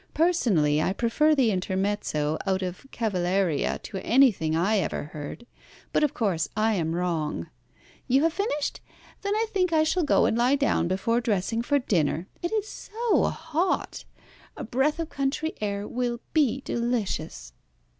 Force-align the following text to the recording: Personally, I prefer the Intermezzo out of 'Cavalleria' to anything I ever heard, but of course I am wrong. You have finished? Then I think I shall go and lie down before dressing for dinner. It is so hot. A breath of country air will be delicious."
Personally, 0.15 0.81
I 0.81 0.93
prefer 0.93 1.35
the 1.35 1.51
Intermezzo 1.51 2.39
out 2.47 2.63
of 2.63 2.87
'Cavalleria' 2.91 3.77
to 3.83 3.99
anything 4.03 4.55
I 4.55 4.77
ever 4.79 5.11
heard, 5.13 5.45
but 5.93 6.03
of 6.03 6.15
course 6.15 6.49
I 6.57 6.73
am 6.73 6.95
wrong. 6.95 7.51
You 8.07 8.23
have 8.23 8.33
finished? 8.33 8.81
Then 9.21 9.35
I 9.35 9.45
think 9.51 9.71
I 9.71 9.83
shall 9.83 10.01
go 10.01 10.25
and 10.25 10.35
lie 10.35 10.55
down 10.55 10.87
before 10.87 11.21
dressing 11.21 11.61
for 11.61 11.77
dinner. 11.77 12.27
It 12.41 12.51
is 12.51 12.67
so 12.67 13.25
hot. 13.25 14.05
A 14.57 14.63
breath 14.63 14.97
of 14.97 15.09
country 15.09 15.53
air 15.61 15.87
will 15.87 16.19
be 16.33 16.61
delicious." 16.65 17.53